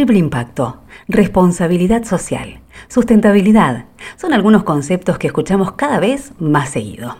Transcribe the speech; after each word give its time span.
Triple 0.00 0.18
impacto, 0.18 0.78
responsabilidad 1.08 2.04
social, 2.04 2.60
sustentabilidad, 2.88 3.84
son 4.16 4.32
algunos 4.32 4.64
conceptos 4.64 5.18
que 5.18 5.26
escuchamos 5.26 5.72
cada 5.72 6.00
vez 6.00 6.32
más 6.38 6.70
seguido. 6.70 7.18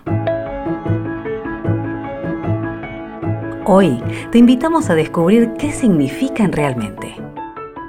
Hoy 3.67 4.03
te 4.33 4.39
invitamos 4.39 4.89
a 4.89 4.95
descubrir 4.95 5.53
qué 5.59 5.73
significan 5.73 6.53
realmente. 6.53 7.17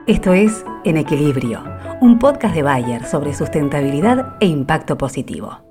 Esto 0.08 0.34
es 0.34 0.66
En 0.84 0.98
Equilibrio, 0.98 1.64
un 2.02 2.20
podcast 2.20 2.54
de 2.54 2.64
Bayer 2.64 3.06
sobre 3.06 3.34
sustentabilidad 3.34 4.36
e 4.42 4.48
impacto 4.48 4.98
positivo. 4.98 5.71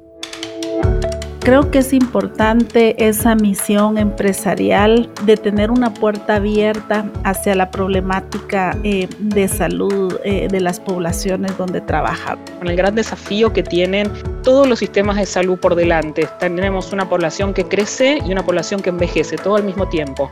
Creo 1.50 1.68
que 1.68 1.80
es 1.80 1.92
importante 1.92 3.08
esa 3.08 3.34
misión 3.34 3.98
empresarial 3.98 5.10
de 5.24 5.36
tener 5.36 5.72
una 5.72 5.92
puerta 5.92 6.36
abierta 6.36 7.10
hacia 7.24 7.56
la 7.56 7.72
problemática 7.72 8.78
eh, 8.84 9.08
de 9.18 9.48
salud 9.48 10.16
eh, 10.22 10.46
de 10.48 10.60
las 10.60 10.78
poblaciones 10.78 11.58
donde 11.58 11.80
trabaja. 11.80 12.38
Con 12.60 12.68
el 12.68 12.76
gran 12.76 12.94
desafío 12.94 13.52
que 13.52 13.64
tienen 13.64 14.12
todos 14.44 14.68
los 14.68 14.78
sistemas 14.78 15.16
de 15.16 15.26
salud 15.26 15.58
por 15.58 15.74
delante. 15.74 16.28
Tenemos 16.38 16.92
una 16.92 17.08
población 17.08 17.52
que 17.52 17.64
crece 17.64 18.20
y 18.24 18.30
una 18.30 18.46
población 18.46 18.80
que 18.80 18.90
envejece 18.90 19.36
todo 19.36 19.56
al 19.56 19.64
mismo 19.64 19.88
tiempo. 19.88 20.30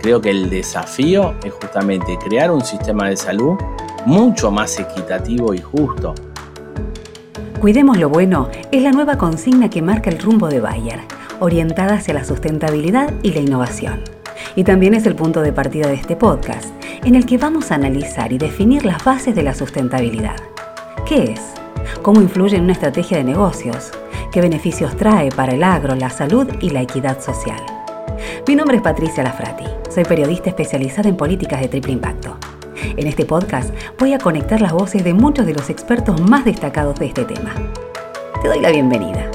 Creo 0.00 0.20
que 0.20 0.30
el 0.30 0.50
desafío 0.50 1.36
es 1.44 1.52
justamente 1.52 2.18
crear 2.26 2.50
un 2.50 2.64
sistema 2.64 3.08
de 3.08 3.16
salud 3.16 3.56
mucho 4.06 4.50
más 4.50 4.76
equitativo 4.80 5.54
y 5.54 5.58
justo 5.58 6.16
Cuidemos 7.60 7.98
lo 7.98 8.08
bueno 8.08 8.48
es 8.70 8.84
la 8.84 8.92
nueva 8.92 9.18
consigna 9.18 9.68
que 9.68 9.82
marca 9.82 10.10
el 10.10 10.20
rumbo 10.20 10.46
de 10.46 10.60
Bayer, 10.60 11.00
orientada 11.40 11.94
hacia 11.94 12.14
la 12.14 12.24
sustentabilidad 12.24 13.12
y 13.24 13.32
la 13.32 13.40
innovación. 13.40 14.04
Y 14.54 14.62
también 14.62 14.94
es 14.94 15.06
el 15.06 15.16
punto 15.16 15.42
de 15.42 15.52
partida 15.52 15.88
de 15.88 15.94
este 15.94 16.14
podcast, 16.14 16.68
en 17.04 17.16
el 17.16 17.26
que 17.26 17.36
vamos 17.36 17.72
a 17.72 17.74
analizar 17.74 18.32
y 18.32 18.38
definir 18.38 18.84
las 18.84 19.02
bases 19.04 19.34
de 19.34 19.42
la 19.42 19.54
sustentabilidad. 19.54 20.36
¿Qué 21.04 21.32
es? 21.32 21.40
¿Cómo 22.02 22.20
influye 22.20 22.56
en 22.56 22.62
una 22.62 22.74
estrategia 22.74 23.16
de 23.16 23.24
negocios? 23.24 23.90
¿Qué 24.30 24.40
beneficios 24.40 24.96
trae 24.96 25.30
para 25.30 25.54
el 25.54 25.64
agro, 25.64 25.96
la 25.96 26.10
salud 26.10 26.46
y 26.60 26.70
la 26.70 26.82
equidad 26.82 27.20
social? 27.20 27.60
Mi 28.46 28.54
nombre 28.54 28.76
es 28.76 28.82
Patricia 28.84 29.24
Lafrati, 29.24 29.64
soy 29.90 30.04
periodista 30.04 30.50
especializada 30.50 31.08
en 31.08 31.16
políticas 31.16 31.60
de 31.60 31.68
triple 31.68 31.92
impacto. 31.92 32.36
En 32.96 33.06
este 33.06 33.24
podcast 33.24 33.74
voy 33.98 34.12
a 34.12 34.18
conectar 34.18 34.60
las 34.60 34.72
voces 34.72 35.04
de 35.04 35.14
muchos 35.14 35.46
de 35.46 35.54
los 35.54 35.70
expertos 35.70 36.20
más 36.20 36.44
destacados 36.44 36.98
de 36.98 37.06
este 37.06 37.24
tema. 37.24 37.54
Te 38.42 38.48
doy 38.48 38.60
la 38.60 38.70
bienvenida. 38.70 39.30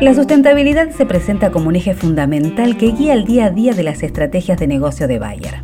La 0.00 0.14
sustentabilidad 0.14 0.90
se 0.92 1.04
presenta 1.04 1.50
como 1.50 1.68
un 1.68 1.76
eje 1.76 1.92
fundamental 1.92 2.78
que 2.78 2.92
guía 2.92 3.12
el 3.12 3.26
día 3.26 3.46
a 3.46 3.50
día 3.50 3.74
de 3.74 3.82
las 3.82 4.02
estrategias 4.02 4.58
de 4.58 4.66
negocio 4.66 5.06
de 5.06 5.18
Bayer. 5.18 5.62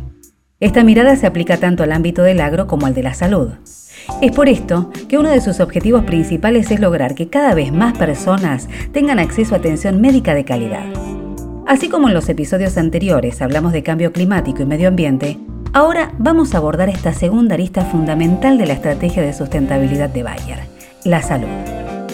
Esta 0.59 0.83
mirada 0.83 1.15
se 1.15 1.25
aplica 1.25 1.57
tanto 1.57 1.81
al 1.81 1.91
ámbito 1.91 2.21
del 2.21 2.41
agro 2.41 2.67
como 2.67 2.85
al 2.85 2.93
de 2.93 3.01
la 3.01 3.15
salud. 3.15 3.53
Es 4.19 4.31
por 4.31 4.49
esto 4.49 4.89
que 5.07 5.19
uno 5.19 5.29
de 5.29 5.41
sus 5.41 5.59
objetivos 5.59 6.03
principales 6.03 6.71
es 6.71 6.79
lograr 6.79 7.13
que 7.13 7.29
cada 7.29 7.53
vez 7.53 7.71
más 7.71 7.95
personas 7.95 8.67
tengan 8.91 9.19
acceso 9.19 9.53
a 9.53 9.59
atención 9.59 10.01
médica 10.01 10.33
de 10.33 10.43
calidad. 10.43 10.85
Así 11.67 11.87
como 11.87 12.07
en 12.07 12.15
los 12.15 12.27
episodios 12.27 12.77
anteriores 12.77 13.43
hablamos 13.43 13.73
de 13.73 13.83
cambio 13.83 14.11
climático 14.11 14.63
y 14.63 14.65
medio 14.65 14.87
ambiente, 14.87 15.37
ahora 15.71 16.13
vamos 16.17 16.55
a 16.55 16.57
abordar 16.57 16.89
esta 16.89 17.13
segunda 17.13 17.53
arista 17.53 17.85
fundamental 17.85 18.57
de 18.57 18.65
la 18.65 18.73
estrategia 18.73 19.21
de 19.21 19.33
sustentabilidad 19.33 20.09
de 20.09 20.23
Bayer, 20.23 20.59
la 21.03 21.21
salud. 21.21 21.47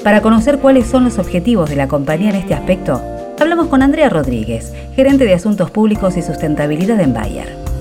Para 0.04 0.22
conocer 0.22 0.60
cuáles 0.60 0.88
son 0.88 1.06
los 1.06 1.20
objetivos 1.20 1.70
de 1.70 1.78
la 1.78 1.88
compañía 1.88 2.32
en 2.32 2.36
este 2.36 2.54
aspecto, 2.54 3.02
hablamos 3.40 3.68
con 3.68 3.82
Andrea 3.82 4.10
Rodríguez, 4.10 4.74
gerente 4.98 5.24
de 5.24 5.36
Asuntos 5.36 5.72
Públicos 5.72 6.18
y 6.18 6.22
Sustentabilidad 6.22 7.00
en 7.00 7.14
Bayer. 7.14 7.73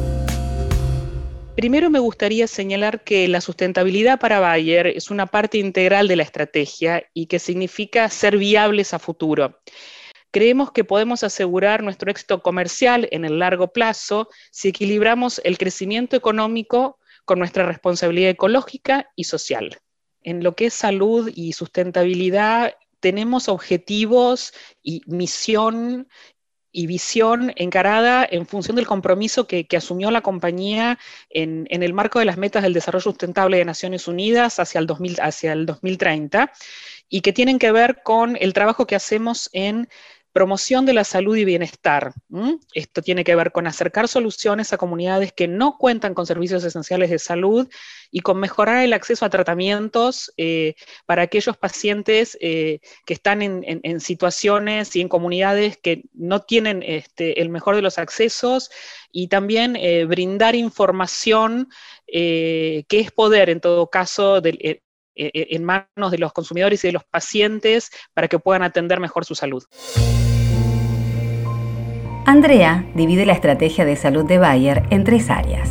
Primero 1.55 1.91
me 1.91 1.99
gustaría 1.99 2.47
señalar 2.47 3.05
que 3.05 3.29
la 3.29 3.43
sustentabilidad 3.43 4.19
para 4.19 4.41
Bayer 4.41 4.87
es 4.87 5.11
una 5.11 5.27
parte 5.27 5.59
integral 5.59 6.09
de 6.09 6.17
la 6.17 6.23
estrategia 6.23 7.05
y 7.13 7.27
que 7.27 7.39
significa 7.39 8.09
ser 8.09 8.39
viables 8.39 8.95
a 8.95 8.99
futuro. 8.99 9.61
Creemos 10.31 10.73
que 10.73 10.83
podemos 10.83 11.23
asegurar 11.25 11.83
nuestro 11.83 12.11
éxito 12.11 12.43
comercial 12.43 13.07
en 13.13 13.27
el 13.27 13.39
largo 13.39 13.71
plazo 13.71 14.31
si 14.51 14.69
equilibramos 14.69 15.43
el 15.45 15.59
crecimiento 15.59 16.17
económico 16.17 16.99
con 17.27 17.39
nuestra 17.39 17.67
responsabilidad 17.67 18.31
ecológica 18.31 19.11
y 19.15 19.25
social. 19.25 19.79
En 20.23 20.43
lo 20.43 20.57
que 20.57 20.67
es 20.67 20.75
salud 20.75 21.31
y 21.35 21.53
sustentabilidad, 21.53 22.77
tenemos 23.01 23.51
objetivos 23.51 24.55
y 24.83 25.03
misión 25.07 26.09
y 26.73 26.87
visión 26.87 27.53
encarada 27.57 28.27
en 28.29 28.47
función 28.47 28.77
del 28.77 28.87
compromiso 28.87 29.47
que, 29.47 29.67
asumió 29.77 30.11
la 30.11 30.23
compañía 30.23 30.99
en, 31.31 31.67
el 31.71 31.93
marco 31.93 32.19
de 32.19 32.25
las 32.25 32.39
metas 32.39 32.63
del 32.63 32.73
desarrollo 32.73 33.03
sustentable 33.03 33.59
de 33.59 33.65
Naciones 33.65 34.09
Unidas 34.09 34.59
hacia 34.59 34.79
el, 34.79 34.87
2000, 34.87 35.21
hacia 35.21 35.53
el 35.53 35.67
2030 35.67 36.53
y 37.09 37.21
que 37.21 37.33
tienen 37.33 37.59
que 37.59 37.73
ver 37.73 38.03
con 38.03 38.37
el 38.41 38.55
trabajo 38.55 38.87
que 38.87 38.97
hacemos 38.97 39.51
en 39.53 39.89
Promoción 40.33 40.87
de 40.87 40.95
la 40.95 41.05
salud 41.05 41.37
y 41.37 41.45
bienestar. 41.45 42.15
Esto 42.73 43.03
tiene 43.03 43.23
que 43.23 43.37
ver 43.37 43.53
con 43.53 43.67
acercar 43.67 44.09
soluciones 44.09 44.73
a 44.73 44.79
comunidades 44.79 45.33
que 45.33 45.47
no 45.47 45.77
cuentan 45.77 46.15
con 46.15 46.27
servicios 46.27 46.65
esenciales 46.65 47.11
de 47.11 47.19
salud 47.19 47.69
y 48.11 48.21
con 48.21 48.41
mejorar 48.41 48.83
el 48.83 48.95
acceso 48.95 49.27
a 49.27 49.31
tratamientos 49.31 50.33
eh, 50.39 50.75
para 51.05 51.23
aquellos 51.23 51.57
pacientes 51.59 52.39
eh, 52.41 52.81
que 53.05 53.13
están 53.15 53.43
en, 53.43 54.01
situaciones 54.01 54.97
y 54.97 55.03
en 55.03 55.09
comunidades 55.09 55.77
que 55.77 56.05
no 56.15 56.41
tienen 56.41 56.83
este, 56.83 57.43
el 57.43 57.51
mejor 57.51 57.77
de 57.77 57.83
los 57.83 57.99
accesos 57.99 58.71
y 59.13 59.29
también 59.29 59.77
eh, 59.77 60.07
brindar 60.07 60.55
información 60.55 61.69
que 62.07 62.85
es 62.91 63.11
poder 63.11 63.49
en 63.49 63.61
todo 63.61 63.89
caso 63.89 64.43
en 65.15 65.65
manos 65.65 66.11
de 66.11 66.19
los 66.19 66.33
consumidores 66.33 66.85
y 66.85 66.89
de 66.89 66.93
los 66.93 67.05
pacientes 67.05 67.91
para 68.15 68.29
que 68.29 68.39
puedan 68.39 68.63
atender 68.63 69.01
mejor 69.01 69.25
su 69.25 69.35
salud. 69.35 69.65
Andrea 72.25 72.87
divide 72.95 73.27
la 73.27 73.33
estrategia 73.33 73.85
de 73.85 73.97
salud 73.97 74.25
de 74.25 74.39
Bayer 74.39 74.85
en 74.91 75.03
tres 75.03 75.29
áreas. 75.29 75.69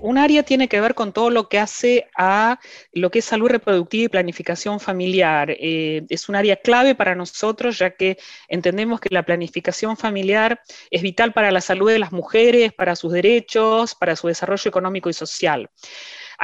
Un 0.00 0.18
área 0.18 0.42
tiene 0.42 0.68
que 0.68 0.80
ver 0.80 0.94
con 0.94 1.12
todo 1.12 1.30
lo 1.30 1.48
que 1.48 1.58
hace 1.58 2.08
a 2.16 2.58
lo 2.92 3.10
que 3.10 3.20
es 3.20 3.24
salud 3.24 3.48
reproductiva 3.48 4.04
y 4.04 4.08
planificación 4.08 4.80
familiar. 4.80 5.50
Eh, 5.50 6.06
es 6.08 6.28
un 6.28 6.36
área 6.36 6.56
clave 6.56 6.94
para 6.94 7.14
nosotros, 7.14 7.78
ya 7.78 7.90
que 7.90 8.18
entendemos 8.48 9.00
que 9.00 9.08
la 9.10 9.24
planificación 9.24 9.96
familiar 9.96 10.60
es 10.90 11.02
vital 11.02 11.32
para 11.32 11.50
la 11.50 11.60
salud 11.60 11.90
de 11.90 11.98
las 11.98 12.12
mujeres, 12.12 12.72
para 12.72 12.96
sus 12.96 13.12
derechos, 13.12 13.94
para 13.94 14.16
su 14.16 14.28
desarrollo 14.28 14.68
económico 14.68 15.08
y 15.08 15.14
social. 15.14 15.70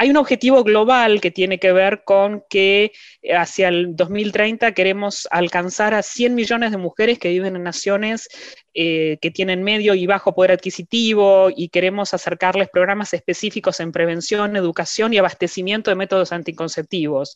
Hay 0.01 0.09
un 0.09 0.17
objetivo 0.17 0.63
global 0.63 1.21
que 1.21 1.29
tiene 1.29 1.59
que 1.59 1.71
ver 1.73 2.03
con 2.03 2.43
que 2.49 2.91
eh, 3.21 3.35
hacia 3.35 3.67
el 3.67 3.95
2030 3.95 4.71
queremos 4.71 5.27
alcanzar 5.29 5.93
a 5.93 6.01
100 6.01 6.33
millones 6.33 6.71
de 6.71 6.77
mujeres 6.77 7.19
que 7.19 7.29
viven 7.29 7.55
en 7.55 7.61
naciones 7.61 8.27
eh, 8.73 9.19
que 9.21 9.29
tienen 9.29 9.61
medio 9.61 9.93
y 9.93 10.07
bajo 10.07 10.33
poder 10.33 10.53
adquisitivo 10.53 11.51
y 11.55 11.69
queremos 11.69 12.15
acercarles 12.15 12.69
programas 12.69 13.13
específicos 13.13 13.79
en 13.79 13.91
prevención, 13.91 14.55
educación 14.55 15.13
y 15.13 15.19
abastecimiento 15.19 15.91
de 15.91 15.95
métodos 15.97 16.31
anticonceptivos, 16.31 17.35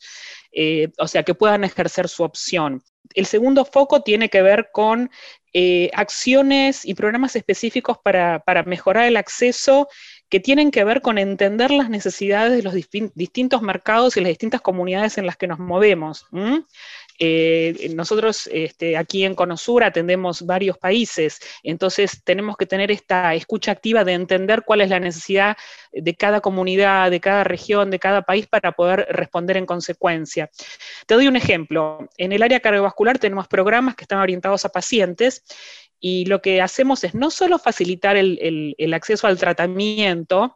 eh, 0.52 0.90
o 0.98 1.08
sea, 1.08 1.22
que 1.22 1.36
puedan 1.36 1.66
ejercer 1.66 2.10
su 2.10 2.24
opción. 2.24 2.82
El 3.14 3.28
segundo 3.28 3.66
foco 3.66 4.02
tiene 4.02 4.30
que 4.30 4.42
ver 4.42 4.70
con 4.74 5.12
acciones 5.94 6.84
y 6.84 6.96
programas 6.96 7.38
específicos 7.38 7.98
para, 8.04 8.40
para 8.40 8.64
mejorar 8.64 9.06
el 9.06 9.16
acceso 9.16 9.88
que 10.30 10.40
tienen 10.40 10.72
que 10.72 10.84
ver 10.84 11.02
con 11.02 11.18
entender 11.18 11.72
las 11.72 11.90
necesidades 11.90 12.52
de 12.54 12.64
los 12.64 12.74
distintos 12.74 13.62
mercados 13.62 14.18
y 14.18 14.22
las 14.22 14.30
distintas 14.30 14.62
comunidades 14.62 15.18
en 15.18 15.26
las 15.26 15.38
que 15.38 15.48
nos 15.48 15.60
movemos. 15.60 16.26
Eh, 17.18 17.92
nosotros 17.96 18.50
este, 18.52 18.98
aquí 18.98 19.24
en 19.24 19.36
Conosur 19.36 19.86
atendemos 19.86 20.42
varios 20.46 20.78
países, 20.78 21.40
entonces 21.64 22.22
tenemos 22.26 22.58
que 22.58 22.66
tener 22.66 22.92
esta 22.92 23.34
escucha 23.36 23.72
activa 23.72 24.04
de 24.04 24.14
entender 24.14 24.64
cuál 24.66 24.82
es 24.82 24.90
la 24.90 25.00
necesidad 25.00 25.56
de 25.94 26.16
cada 26.16 26.42
comunidad, 26.42 27.10
de 27.12 27.22
cada 27.22 27.46
región, 27.46 27.90
de 27.90 28.00
cada 28.00 28.24
país 28.24 28.48
para 28.48 28.74
poder 28.74 29.08
responder 29.10 29.56
en 29.56 29.66
consecuencia. 29.66 30.50
Te 31.08 31.16
doy 31.16 31.28
un 31.28 31.38
ejemplo. 31.38 32.10
En 32.18 32.34
el 32.34 32.44
área 32.44 32.60
cardiovascular 32.60 33.18
tenemos 33.18 33.48
programas 33.48 33.96
que 33.96 34.04
están 34.04 34.20
orientados 34.20 34.66
a 34.66 34.70
pacientes 34.70 35.44
y 36.08 36.26
lo 36.26 36.40
que 36.40 36.62
hacemos 36.62 37.04
es 37.04 37.16
no 37.16 37.32
solo 37.32 37.58
facilitar 37.58 38.16
el, 38.16 38.76
acceso 38.94 39.26
al 39.26 39.40
tratamiento, 39.40 40.56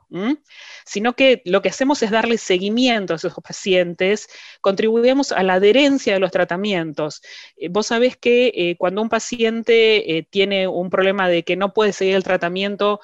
sino 0.86 1.16
que 1.16 1.42
lo 1.44 1.64
que 1.64 1.70
hacemos 1.70 2.04
es 2.04 2.12
darle 2.12 2.38
seguimiento 2.38 3.14
a 3.14 3.16
esos 3.16 3.34
pacientes, 3.44 4.28
contribuimos 4.62 5.32
a 5.32 5.42
la 5.42 5.54
adherencia 5.54 6.14
de 6.14 6.20
los 6.20 6.30
tratamientos. 6.30 7.24
Eh, 7.58 7.68
vos 7.68 7.88
sabés 7.88 8.16
que 8.16 8.52
eh, 8.54 8.76
cuando 8.78 9.02
un 9.02 9.10
paciente 9.10 10.18
eh, 10.18 10.28
tiene 10.30 10.68
un 10.68 10.92
problema 10.92 11.28
de 11.28 11.42
que 11.42 11.56
no 11.56 11.74
puede 11.74 11.94
seguir 11.94 12.14
el 12.14 12.24
tratamiento 12.24 13.00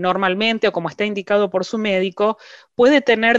normalmente 0.00 0.66
o 0.66 0.72
como 0.72 0.88
está 0.88 1.04
indicado 1.04 1.48
por 1.48 1.64
su 1.64 1.78
médico, 1.78 2.38
puede 2.74 3.02
tener, 3.02 3.38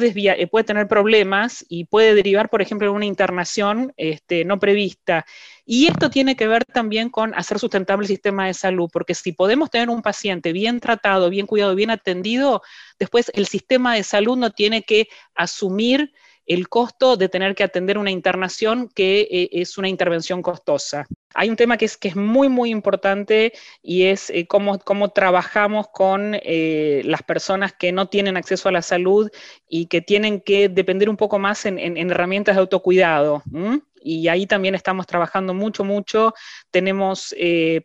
puede 0.50 0.64
tener 0.64 0.88
problemas 0.88 1.66
y 1.68 1.84
puede 1.84 2.16
derivar, 2.16 2.50
por 2.50 2.62
ejemplo, 2.62 2.88
en 2.88 2.96
una 2.96 3.06
internación 3.06 3.92
este, 3.98 4.46
no 4.46 4.58
prevista. 4.58 5.26
Y 5.74 5.88
esto 5.88 6.10
tiene 6.10 6.36
que 6.36 6.50
ver 6.50 6.66
también 6.66 7.10
con 7.10 7.34
hacer 7.34 7.58
sustentable 7.58 8.04
el 8.04 8.10
sistema 8.10 8.46
de 8.46 8.54
salud, 8.54 8.90
porque 8.92 9.16
si 9.16 9.32
podemos 9.32 9.70
tener 9.70 9.90
un 9.90 10.02
paciente 10.02 10.52
bien 10.52 10.82
tratado, 10.82 11.30
bien 11.30 11.48
cuidado, 11.48 11.76
bien 11.76 11.92
atendido, 11.92 12.62
después 13.00 13.32
el 13.36 13.48
sistema 13.48 13.96
de 13.96 14.04
salud 14.04 14.36
no 14.36 14.52
tiene 14.52 14.84
que 14.84 15.08
asumir 15.34 16.12
el 16.46 16.68
costo 16.68 17.16
de 17.16 17.30
tener 17.30 17.56
que 17.56 17.64
atender 17.64 17.98
una 17.98 18.12
internación 18.12 18.90
que 18.94 19.22
eh, 19.32 19.50
es 19.54 19.78
una 19.78 19.88
intervención 19.88 20.42
costosa. 20.42 21.06
Hay 21.34 21.50
un 21.50 21.56
tema 21.56 21.78
que 21.78 21.86
es, 21.86 21.96
que 21.96 22.10
es 22.10 22.18
muy, 22.18 22.50
muy 22.50 22.70
importante 22.70 23.54
y 23.82 24.04
es 24.08 24.30
eh, 24.30 24.48
cómo, 24.48 24.78
trabajamos 25.14 25.88
con 25.94 26.36
eh, 26.44 27.02
las 27.06 27.24
personas 27.24 27.72
que 27.72 27.94
no 27.94 28.10
tienen 28.10 28.36
acceso 28.36 28.68
a 28.68 28.74
la 28.74 28.82
salud 28.82 29.32
y 29.70 29.86
que 29.86 30.02
tienen 30.02 30.42
que 30.42 30.68
depender 30.68 31.10
un 31.10 31.16
poco 31.16 31.40
más 31.40 31.66
en, 31.66 31.80
herramientas 31.98 32.58
de 32.58 32.60
autocuidado. 32.60 33.42
Y 34.02 34.28
ahí 34.28 34.48
también 34.48 34.76
estamos 34.76 35.08
trabajando 35.08 35.54
mucho, 35.54 35.84
mucho. 35.84 36.34
Tenemos 36.72 37.34
eh, 37.38 37.82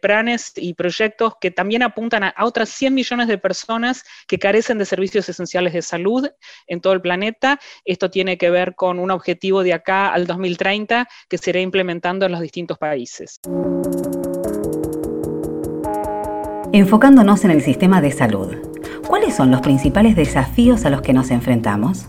planes 0.00 0.52
y 0.56 0.74
proyectos 0.74 1.34
que 1.40 1.50
también 1.50 1.82
apuntan 1.82 2.24
a, 2.24 2.34
otras 2.40 2.70
100 2.70 2.94
millones 2.94 3.28
de 3.28 3.38
personas 3.38 4.04
que 4.26 4.38
carecen 4.38 4.78
de 4.78 4.86
servicios 4.86 5.28
esenciales 5.28 5.72
de 5.72 5.82
salud 5.82 6.28
en 6.66 6.80
todo 6.80 6.94
el 6.94 7.00
planeta. 7.00 7.60
Esto 7.84 8.10
tiene 8.10 8.38
que 8.38 8.50
ver 8.50 8.74
con 8.74 8.98
un 8.98 9.10
objetivo 9.10 9.62
de 9.62 9.74
acá 9.74 10.12
al 10.12 10.26
2030 10.26 11.08
que 11.28 11.38
se 11.38 11.50
irá 11.50 11.60
implementando 11.60 12.26
en 12.26 12.32
los 12.32 12.40
distintos 12.40 12.78
países. 12.78 13.40
Enfocándonos 16.72 17.44
en 17.44 17.50
el 17.50 17.62
sistema 17.62 18.00
de 18.00 18.12
salud, 18.12 18.54
¿cuáles 19.06 19.34
son 19.34 19.50
los 19.50 19.60
principales 19.60 20.14
desafíos 20.14 20.84
a 20.84 20.90
los 20.90 21.02
que 21.02 21.12
nos 21.12 21.30
enfrentamos? 21.30 22.06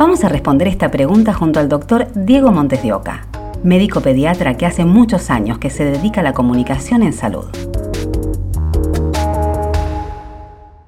Vamos 0.00 0.24
a 0.24 0.30
responder 0.30 0.66
esta 0.66 0.90
pregunta 0.90 1.34
junto 1.34 1.60
al 1.60 1.68
doctor 1.68 2.10
Diego 2.14 2.50
Montes 2.50 2.82
de 2.82 2.94
Oca, 2.94 3.28
médico 3.62 4.00
pediatra 4.00 4.56
que 4.56 4.64
hace 4.64 4.86
muchos 4.86 5.28
años 5.28 5.58
que 5.58 5.68
se 5.68 5.84
dedica 5.84 6.22
a 6.22 6.24
la 6.24 6.32
comunicación 6.32 7.02
en 7.02 7.12
salud. 7.12 7.44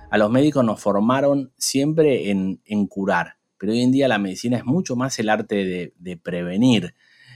A 0.09 0.17
los 0.17 0.31
médicos 0.31 0.65
nos 0.65 0.81
formaron 0.81 1.53
siempre 1.59 2.31
en, 2.31 2.87
curar, 2.87 3.37
pero 3.59 3.73
hoy 3.73 3.83
en 3.83 3.93
día 3.93 4.09
la 4.09 4.17
medicina 4.17 4.57
es 4.57 4.65
mucho 4.65 4.97
más 4.97 5.19
el 5.19 5.29
arte 5.29 5.57
de, 5.57 5.93
de 5.99 6.17
prevenir. 6.17 6.95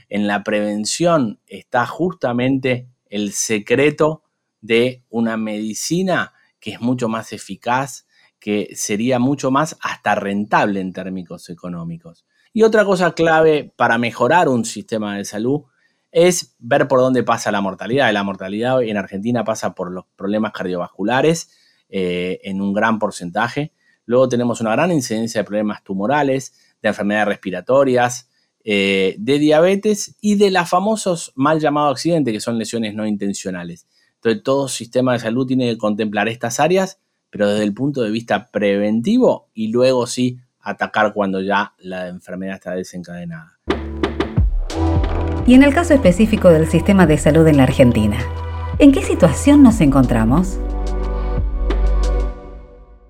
En 0.09 0.25
la 0.25 0.43
prevención 0.43 1.39
está 1.45 1.85
justamente 1.85 2.87
el 3.05 3.33
secreto 3.33 4.23
de 4.61 5.03
una 5.09 5.37
medicina 5.37 6.33
que 6.59 6.71
es 6.71 6.81
mucho 6.81 7.07
más 7.07 7.33
eficaz, 7.33 8.06
que 8.47 8.69
sería 8.77 9.19
mucho 9.19 9.51
más 9.51 9.75
hasta 9.81 10.15
rentable 10.15 10.79
en 10.79 10.93
términos 10.93 11.49
económicos. 11.49 12.25
Y 12.53 12.63
otra 12.63 12.85
cosa 12.85 13.11
clave 13.11 13.73
para 13.75 13.97
mejorar 13.97 14.47
un 14.47 14.63
sistema 14.63 15.17
de 15.17 15.25
salud 15.25 15.63
es 16.13 16.55
ver 16.57 16.87
por 16.87 17.01
dónde 17.01 17.23
pasa 17.23 17.51
la 17.51 17.59
mortalidad. 17.59 18.13
La 18.13 18.23
mortalidad 18.23 18.81
en 18.81 18.95
Argentina 18.95 19.43
pasa 19.43 19.75
por 19.75 19.91
los 19.91 20.05
problemas 20.15 20.53
cardiovasculares 20.53 21.49
eh, 21.89 22.39
en 22.41 22.61
un 22.61 22.71
gran 22.73 22.99
porcentaje. 22.99 23.73
Luego 24.05 24.29
tenemos 24.29 24.61
una 24.61 24.71
gran 24.71 24.93
incidencia 24.93 25.41
de 25.41 25.45
problemas 25.45 25.83
tumorales, 25.83 26.53
de 26.81 26.87
enfermedades 26.87 27.27
respiratorias, 27.27 28.29
eh, 28.63 29.17
de 29.19 29.39
diabetes 29.39 30.15
y 30.21 30.35
de 30.35 30.51
los 30.51 30.69
famosos 30.69 31.33
mal 31.35 31.59
llamados 31.59 31.91
accidentes, 31.91 32.33
que 32.33 32.39
son 32.39 32.57
lesiones 32.57 32.95
no 32.95 33.05
intencionales. 33.05 33.87
Entonces, 34.15 34.41
todo 34.41 34.69
sistema 34.69 35.11
de 35.11 35.19
salud 35.19 35.45
tiene 35.45 35.69
que 35.69 35.77
contemplar 35.77 36.29
estas 36.29 36.61
áreas, 36.61 37.01
pero 37.29 37.49
desde 37.49 37.63
el 37.63 37.73
punto 37.73 38.01
de 38.01 38.11
vista 38.11 38.49
preventivo 38.51 39.49
y 39.53 39.69
luego 39.69 40.07
sí 40.07 40.37
atacar 40.61 41.13
cuando 41.13 41.41
ya 41.41 41.73
la 41.79 42.07
enfermedad 42.07 42.55
está 42.55 42.71
desencadenada. 42.71 43.57
Y 45.45 45.53
en 45.53 45.63
el 45.63 45.73
caso 45.73 45.93
específico 45.93 46.49
del 46.49 46.67
sistema 46.67 47.05
de 47.05 47.17
salud 47.17 47.47
en 47.47 47.57
la 47.57 47.63
Argentina, 47.63 48.17
¿en 48.79 48.91
qué 48.91 49.01
situación 49.01 49.63
nos 49.63 49.79
encontramos? 49.79 50.59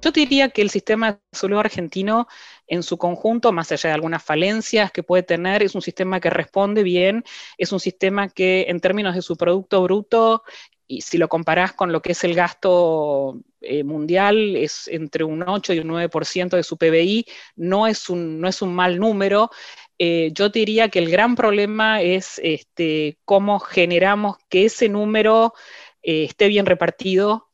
Yo 0.04 0.12
diría 0.12 0.50
que 0.50 0.62
el 0.62 0.70
sistema 0.70 1.14
de 1.14 1.20
salud 1.32 1.58
argentino 1.58 2.28
en 2.68 2.84
su 2.84 2.98
conjunto, 2.98 3.52
más 3.52 3.72
allá 3.72 3.90
de 3.90 3.96
algunas 3.96 4.24
falencias 4.24 4.92
que 4.92 5.02
puede 5.02 5.24
tener, 5.24 5.64
es 5.64 5.74
un 5.74 5.82
sistema 5.82 6.20
que 6.20 6.30
responde 6.30 6.84
bien, 6.84 7.24
es 7.58 7.72
un 7.72 7.80
sistema 7.80 8.30
que 8.30 8.68
en 8.70 8.80
términos 8.80 9.16
de 9.16 9.22
su 9.24 9.36
Producto 9.36 9.82
Bruto, 9.82 10.44
y 10.88 11.02
si 11.02 11.18
lo 11.18 11.28
comparás 11.28 11.74
con 11.74 11.92
lo 11.92 12.02
que 12.02 12.14
es 12.14 12.24
el 12.24 12.34
gasto 12.34 13.40
eh, 13.62 13.84
mundial, 13.84 14.56
es 14.56 14.88
entre 14.88 15.24
un 15.24 15.44
8 15.44 15.74
y 15.74 15.80
un 15.80 15.90
9% 15.90 16.56
de 16.56 16.64
su 16.64 16.78
PBI, 16.78 17.26
no 17.58 17.88
es 17.88 18.10
un, 18.10 18.40
no 18.40 18.48
es 18.48 18.62
un 18.62 18.74
mal 18.74 18.98
número. 18.98 19.52
Eh, 20.00 20.32
yo 20.34 20.50
diría 20.50 20.90
que 20.90 21.00
el 21.00 21.10
gran 21.10 21.36
problema 21.36 22.02
es 22.02 22.40
este, 22.42 23.18
cómo 23.26 23.60
generamos 23.60 24.38
que 24.50 24.66
ese 24.66 24.88
número 24.88 25.54
eh, 26.02 26.24
esté 26.24 26.48
bien 26.48 26.66
repartido 26.66 27.46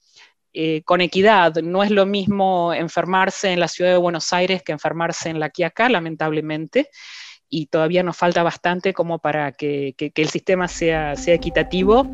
con 0.85 1.01
equidad. 1.01 1.55
No 1.63 1.81
es 1.81 1.89
lo 1.89 2.05
mismo 2.05 2.75
enfermarse 2.75 3.51
en 3.51 3.59
la 3.59 3.67
ciudad 3.67 3.89
de 3.89 3.97
Buenos 3.97 4.31
Aires 4.33 4.61
que 4.61 4.71
enfermarse 4.71 5.29
en 5.29 5.39
la 5.39 5.49
Quiaca, 5.49 5.89
lamentablemente, 5.89 6.91
y 7.49 7.65
todavía 7.65 8.03
nos 8.03 8.17
falta 8.17 8.43
bastante 8.43 8.93
como 8.93 9.17
para 9.17 9.53
que, 9.53 9.95
que 9.97 10.11
el 10.13 10.29
sistema 10.29 10.67
sea, 10.67 11.15
sea 11.15 11.33
equitativo. 11.33 12.07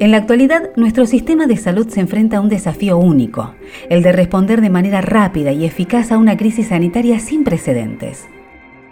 En 0.00 0.12
la 0.12 0.16
actualidad, 0.16 0.70
nuestro 0.76 1.04
sistema 1.04 1.46
de 1.46 1.58
salud 1.58 1.86
se 1.90 2.00
enfrenta 2.00 2.38
a 2.38 2.40
un 2.40 2.48
desafío 2.48 2.96
único, 2.96 3.54
el 3.90 4.02
de 4.02 4.12
responder 4.12 4.62
de 4.62 4.70
manera 4.70 5.02
rápida 5.02 5.52
y 5.52 5.66
eficaz 5.66 6.10
a 6.10 6.16
una 6.16 6.38
crisis 6.38 6.68
sanitaria 6.68 7.20
sin 7.20 7.44
precedentes. 7.44 8.26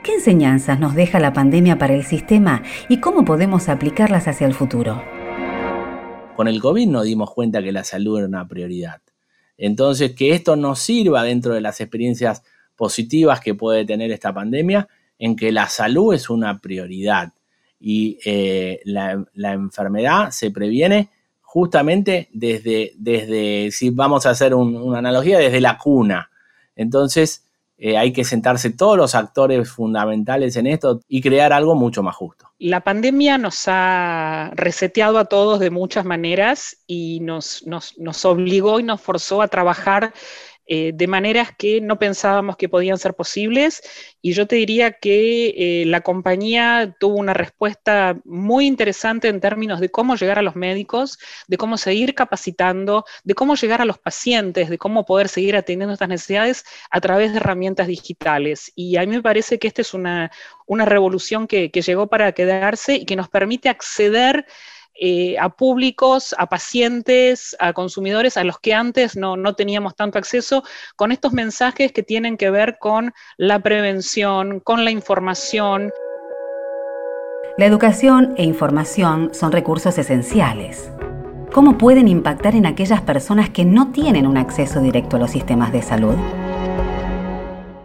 ¿Qué 0.03 0.13
enseñanzas 0.13 0.79
nos 0.79 0.95
deja 0.95 1.19
la 1.19 1.33
pandemia 1.33 1.79
para 1.79 1.95
el 1.95 2.05
sistema 2.05 2.63
y 2.91 3.01
cómo 3.01 3.25
podemos 3.25 3.71
aplicarlas 3.71 4.29
hacia 4.29 4.47
el 4.47 4.53
futuro? 4.53 5.03
Con 6.37 6.47
el 6.47 6.61
COVID 6.61 6.87
nos 6.87 7.05
dimos 7.05 7.33
cuenta 7.33 7.63
que 7.63 7.73
la 7.73 7.85
salud 7.85 8.19
era 8.19 8.29
una 8.29 8.47
prioridad. 8.47 9.01
Entonces, 9.57 10.15
que 10.15 10.35
esto 10.35 10.57
nos 10.57 10.79
sirva 10.79 11.23
dentro 11.23 11.55
de 11.55 11.63
las 11.63 11.81
experiencias 11.81 12.43
positivas 12.77 13.41
que 13.41 13.55
puede 13.55 13.87
tener 13.87 14.11
esta 14.11 14.35
pandemia, 14.35 14.89
en 15.19 15.37
que 15.37 15.53
la 15.53 15.69
salud 15.69 16.13
es 16.13 16.29
una 16.29 16.59
prioridad 16.59 17.33
y 17.81 18.19
eh, 18.25 18.81
la, 18.85 19.53
enfermedad 19.53 20.31
se 20.31 20.51
previene 20.51 21.11
justamente 21.41 22.29
desde, 22.33 22.93
desde 22.97 23.71
si 23.71 23.91
vamos 23.91 24.27
a 24.27 24.31
hacer 24.31 24.55
una 24.55 24.99
analogía, 24.99 25.39
desde 25.39 25.61
la 25.61 25.79
cuna. 25.79 26.31
Entonces 26.77 27.45
eh, 27.81 27.97
hay 27.97 28.13
que 28.13 28.25
sentarse 28.25 28.71
todos 28.71 28.97
los 28.97 29.15
actores 29.15 29.71
fundamentales 29.71 30.57
en 30.57 30.67
esto 30.67 31.01
y 31.09 31.21
crear 31.21 31.53
algo 31.53 31.77
mucho 31.77 32.03
más 32.03 32.17
justo. 32.17 32.51
La 32.59 32.81
pandemia 32.81 33.39
nos 33.39 33.65
ha 33.69 34.51
reseteado 34.55 35.19
a 35.19 35.27
todos 35.27 35.61
de 35.61 35.71
muchas 35.71 36.05
maneras 36.05 36.77
y 36.89 37.21
nos, 37.21 37.65
nos, 37.67 37.97
nos 37.99 38.25
obligó 38.25 38.81
y 38.81 38.83
nos 38.83 39.01
forzó 39.01 39.43
a 39.43 39.49
trabajar 39.49 40.13
eh, 40.71 40.93
de 40.95 41.07
maneras 41.07 41.49
que 41.57 41.81
no 41.81 41.99
pensábamos 41.99 42.59
que 42.59 42.69
podían 42.69 42.99
ser 42.99 43.15
posibles. 43.15 43.83
Y 44.21 44.35
yo 44.35 44.47
te 44.47 44.57
diría 44.57 44.93
que 44.93 45.55
eh, 45.57 45.85
la 45.87 46.03
compañía 46.03 46.95
tuvo 47.01 47.17
una 47.17 47.33
respuesta 47.33 48.21
muy 48.27 48.67
interesante 48.67 49.29
en 49.29 49.41
términos 49.41 49.81
de 49.81 49.91
cómo 49.91 50.17
llegar 50.17 50.39
a 50.39 50.43
los 50.43 50.57
médicos, 50.57 51.19
de 51.47 51.57
cómo 51.57 51.79
seguir 51.79 52.15
capacitando, 52.15 53.07
de 53.25 53.35
cómo 53.35 53.55
llegar 53.55 53.81
a 53.81 53.87
los 53.87 53.99
pacientes, 53.99 54.69
de 54.69 54.77
cómo 54.77 55.07
poder 55.07 55.29
seguir 55.29 55.57
atendiendo 55.57 55.95
estas 55.95 56.11
necesidades 56.11 56.65
a 56.91 57.01
través 57.01 57.33
de 57.33 57.39
herramientas 57.39 57.87
digitales. 57.87 58.71
Y 58.75 58.97
a 58.97 59.01
mí 59.01 59.07
me 59.07 59.23
parece 59.23 59.59
que 59.59 59.69
esta 59.69 59.81
es 59.81 59.95
una, 59.95 60.31
revolución 60.69 61.47
que, 61.47 61.71
que 61.71 61.81
llegó 61.81 62.09
para 62.09 62.33
quedarse 62.33 62.97
y 62.97 63.07
que 63.07 63.17
nos 63.17 63.31
permite 63.31 63.71
acceder 63.71 64.45
eh, 65.01 65.37
a 65.39 65.49
públicos, 65.51 66.35
a 66.39 66.49
pacientes, 66.49 67.57
a 67.59 67.73
consumidores 67.73 68.37
a 68.37 68.45
los 68.45 68.59
que 68.59 68.75
antes 68.75 69.17
no, 69.17 69.37
no, 69.37 69.55
teníamos 69.55 69.95
tanto 69.95 70.19
acceso, 70.19 70.65
con 70.97 71.13
estos 71.13 71.33
mensajes 71.33 71.93
que 71.93 72.03
tienen 72.03 72.37
que 72.37 72.51
ver 72.51 72.79
con 72.79 73.13
la 73.37 73.61
prevención, 73.61 74.61
con 74.61 74.85
la 74.85 74.91
información. 74.91 75.93
La 77.57 77.67
educación 77.67 78.35
e 78.37 78.45
información 78.45 79.31
son 79.33 79.53
recursos 79.53 79.99
esenciales. 79.99 80.91
¿Cómo 81.53 81.79
pueden 81.79 82.09
impactar 82.09 82.55
en 82.55 82.67
aquellas 82.67 83.01
personas 83.01 83.51
que 83.51 83.65
no 83.65 83.91
tienen 83.91 84.27
un 84.27 84.37
acceso 84.37 84.81
directo 84.81 85.17
a 85.17 85.21
los 85.21 85.31
sistemas 85.31 85.73
de 85.73 85.83
salud? 85.83 86.17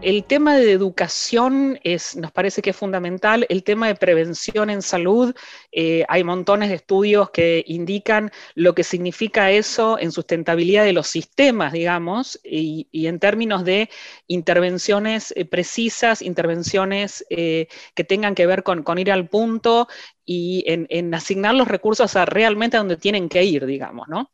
El 0.04 0.26
tema 0.26 0.58
de 0.58 0.70
educación 0.74 1.80
nos 2.18 2.32
parece 2.34 2.62
que 2.62 2.72
es 2.72 2.76
fundamental. 2.76 3.46
El 3.48 3.64
tema 3.64 3.88
de 3.88 3.96
prevención 3.96 4.70
en 4.70 4.82
salud, 4.82 5.34
eh, 5.72 6.04
hay 6.10 6.26
montones 6.26 6.68
de 6.68 6.76
estudios 6.76 7.30
que 7.30 7.64
indican 7.66 8.30
lo 8.54 8.76
que 8.76 8.84
significa 8.84 9.50
eso 9.52 9.98
en 9.98 10.12
sustentabilidad 10.12 10.84
de 10.84 10.92
los 10.92 11.08
sistemas, 11.08 11.72
digamos, 11.72 12.38
y, 12.44 12.90
en 12.92 13.18
términos 13.20 13.64
de 13.64 13.90
intervenciones 14.28 15.34
eh, 15.38 15.46
precisas, 15.46 16.22
intervenciones 16.22 17.26
eh, 17.30 17.68
que 17.96 18.04
tengan 18.04 18.36
que 18.36 18.46
ver 18.46 18.64
con, 18.64 18.84
ir 18.98 19.10
al 19.10 19.30
punto 19.30 19.88
y 20.26 20.66
en, 20.68 21.14
asignar 21.14 21.56
los 21.56 21.70
recursos 21.70 22.18
a 22.18 22.26
realmente 22.26 22.76
a 22.76 22.82
donde 22.82 22.98
tienen 22.98 23.30
que 23.30 23.46
ir, 23.46 23.66
digamos, 23.66 24.10
¿no? 24.10 24.30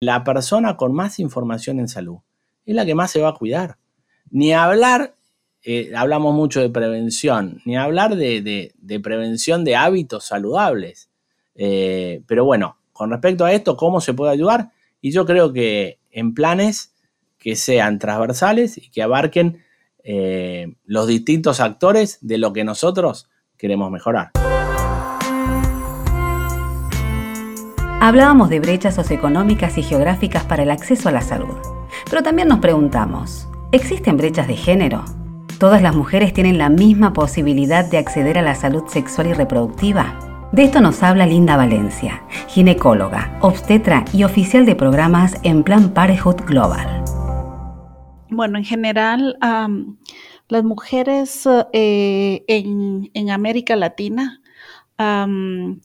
La 0.00 0.24
persona 0.24 0.76
con 0.76 0.92
más 0.92 1.20
información 1.20 1.78
en 1.78 1.86
salud 1.86 2.18
es 2.66 2.74
la 2.74 2.84
que 2.84 2.96
más 2.96 3.12
se 3.12 3.20
va 3.20 3.28
a 3.28 3.34
cuidar 3.34 3.76
ni 4.32 4.52
hablar 4.52 5.14
eh, 5.64 5.92
hablamos 5.94 6.34
mucho 6.34 6.60
de 6.60 6.70
prevención, 6.70 7.60
ni 7.64 7.76
hablar 7.76 8.16
de, 8.16 8.72
prevención 9.00 9.64
de 9.64 9.76
hábitos 9.76 10.24
saludables. 10.24 11.08
Eh, 11.54 12.22
pero 12.26 12.44
bueno, 12.44 12.78
con 12.92 13.10
respecto 13.10 13.44
a 13.44 13.52
esto, 13.52 13.76
¿cómo 13.76 14.00
se 14.00 14.12
puede 14.12 14.32
ayudar? 14.32 14.70
Y 15.00 15.12
yo 15.12 15.24
creo 15.24 15.52
que 15.52 16.00
en 16.10 16.34
planes 16.34 16.94
que 17.38 17.54
sean 17.54 18.00
transversales 18.00 18.76
y 18.76 18.90
que 18.90 19.02
abarquen 19.02 19.62
eh, 20.02 20.74
los 20.84 21.06
distintos 21.06 21.60
actores 21.60 22.18
de 22.22 22.38
lo 22.38 22.52
que 22.52 22.64
nosotros 22.64 23.28
queremos 23.56 23.90
mejorar. 23.92 24.32
Hablábamos 28.00 28.50
de 28.50 28.58
brechas 28.58 28.96
socioeconómicas 28.96 29.78
y 29.78 29.84
geográficas 29.84 30.44
para 30.44 30.64
el 30.64 30.72
acceso 30.72 31.08
a 31.08 31.12
la 31.12 31.20
salud, 31.20 31.54
pero 32.10 32.24
también 32.24 32.48
nos 32.48 32.58
preguntamos, 32.58 33.46
¿existen 33.72 34.18
brechas 34.18 34.46
de 34.46 34.56
género? 34.56 35.04
¿Todas 35.58 35.82
las 35.82 35.96
mujeres 35.96 36.34
tienen 36.34 36.58
la 36.58 36.68
misma 36.68 37.12
posibilidad 37.12 37.84
de 37.84 37.96
acceder 37.96 38.38
a 38.38 38.42
la 38.42 38.54
salud 38.54 38.84
sexual 38.86 39.28
y 39.28 39.32
reproductiva? 39.32 40.18
De 40.52 40.64
esto 40.64 40.82
nos 40.82 41.02
habla 41.02 41.26
Linda 41.26 41.56
Valencia, 41.56 42.22
ginecóloga, 42.48 43.38
obstetra 43.40 44.04
y 44.12 44.24
oficial 44.24 44.66
de 44.66 44.76
programas 44.76 45.36
en 45.42 45.62
Plan 45.62 45.94
Parenthood 45.94 46.42
Global. 46.42 47.02
Bueno, 48.28 48.58
en 48.58 48.64
general, 48.64 49.38
las 50.48 50.64
mujeres 50.64 51.48
eh, 51.72 52.44
en, 52.48 53.30
América 53.30 53.76
Latina 53.76 54.42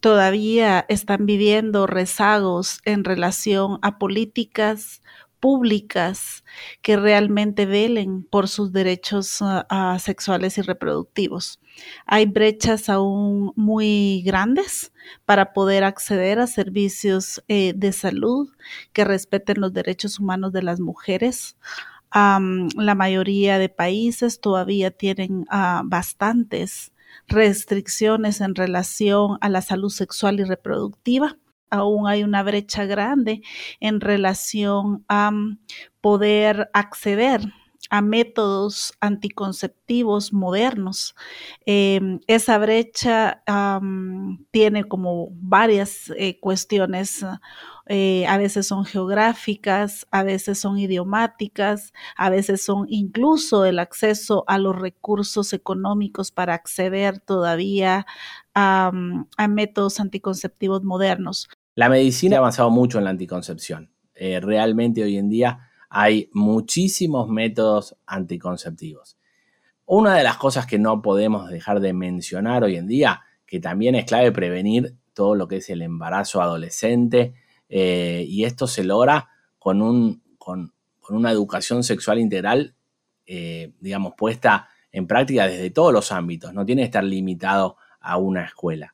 todavía 0.01 0.85
están 0.89 1.25
viviendo 1.25 1.87
rezagos 1.87 2.81
en 2.83 3.03
relación 3.03 3.79
a 3.81 3.97
políticas 3.97 5.01
públicas 5.47 6.43
que 6.81 6.97
realmente 6.97 7.65
velen 7.65 8.23
por 8.29 8.49
sus 8.49 8.73
derechos 8.73 9.37
ah, 9.41 9.97
sexuales 9.97 10.57
y 10.57 10.61
reproductivos. 10.61 11.61
Hay 12.05 12.25
brechas 12.25 12.89
aún 12.89 13.53
muy 13.55 14.23
grandes 14.25 14.91
para 15.23 15.53
poder 15.53 15.85
acceder 15.85 16.39
a 16.39 16.47
servicios 16.47 17.41
eh, 17.47 17.71
de 17.73 17.93
salud 17.93 18.49
que 18.91 19.05
respeten 19.05 19.61
los 19.61 19.71
derechos 19.71 20.19
humanos 20.19 20.51
de 20.51 20.63
las 20.63 20.81
mujeres. 20.81 21.55
la 22.13 22.95
mayoría 22.95 23.57
de 23.57 23.69
países 23.69 24.41
todavía 24.41 24.91
tienen 24.91 25.45
ah, 25.49 25.81
bastantes 25.85 26.91
restricciones 27.29 28.41
en 28.41 28.53
relación 28.53 29.37
a 29.39 29.47
la 29.47 29.61
salud 29.61 29.91
sexual 29.91 30.41
y 30.41 30.43
reproductiva 30.43 31.37
aún 31.69 32.07
hay 32.07 32.23
una 32.23 32.43
brecha 32.43 32.85
grande 32.85 33.41
en 33.79 34.01
relación 34.01 35.03
a 35.07 35.31
mm, 35.31 35.59
poder 36.01 36.69
acceder 36.73 37.41
a 37.89 38.01
métodos 38.01 38.93
anticonceptivos 38.99 40.33
modernos. 40.33 41.15
Em, 41.65 42.19
esa 42.27 42.57
brecha 42.57 43.43
tiene 44.51 44.83
como 44.85 45.29
varias 45.31 46.11
eh, 46.17 46.39
cuestiones. 46.39 47.25
Eh, 47.89 48.25
a 48.27 48.37
veces 48.37 48.67
son 48.67 48.83
geográficas, 48.85 50.07
a 50.11 50.23
veces 50.23 50.59
son 50.59 50.77
idiomáticas, 50.77 51.93
a 52.15 52.29
veces 52.29 52.63
son 52.63 52.85
incluso 52.89 53.65
el 53.65 53.79
acceso 53.79 54.43
a 54.47 54.57
los 54.57 54.75
recursos 54.75 55.53
económicos 55.53 56.31
para 56.31 56.53
acceder 56.53 57.19
todavía 57.19 58.05
a, 58.53 58.91
mm, 58.93 59.27
a 59.37 59.47
métodos 59.47 59.99
anticonceptivos 59.99 60.83
modernos. 60.83 61.47
La 61.75 61.89
medicina 61.89 62.37
ha 62.37 62.39
avanzado 62.39 62.69
mucho 62.71 62.97
en 62.97 63.05
la 63.05 63.11
anticoncepción. 63.11 63.91
Eh, 64.15 64.39
realmente 64.39 65.03
hoy 65.03 65.17
en 65.17 65.29
día 65.29 65.69
hay 65.89 66.29
muchísimos 66.33 67.29
métodos 67.29 67.95
anticonceptivos. 68.05 69.17
Una 69.85 70.15
de 70.15 70.23
las 70.23 70.37
cosas 70.37 70.65
que 70.65 70.79
no 70.79 71.01
podemos 71.01 71.49
dejar 71.49 71.79
de 71.79 71.93
mencionar 71.93 72.63
hoy 72.63 72.75
en 72.75 72.87
día, 72.87 73.21
que 73.45 73.59
también 73.59 73.95
es 73.95 74.05
clave 74.05 74.31
prevenir 74.31 74.95
todo 75.13 75.35
lo 75.35 75.47
que 75.47 75.57
es 75.57 75.69
el 75.69 75.81
embarazo 75.81 76.41
adolescente, 76.41 77.35
eh, 77.69 78.25
y 78.27 78.45
esto 78.45 78.67
se 78.67 78.83
logra 78.83 79.29
con, 79.59 79.81
un, 79.81 80.23
con, 80.37 80.73
una 81.09 81.31
educación 81.31 81.83
sexual 81.83 82.19
integral, 82.19 82.75
eh, 83.25 83.73
digamos, 83.79 84.13
puesta 84.17 84.69
en 84.91 85.07
práctica 85.07 85.47
desde 85.47 85.69
todos 85.69 85.93
los 85.93 86.11
ámbitos, 86.11 86.53
no 86.53 86.65
tiene 86.65 86.81
que 86.81 86.87
estar 86.87 87.03
limitado 87.03 87.77
a 87.99 88.17
una 88.17 88.45
escuela. 88.45 88.93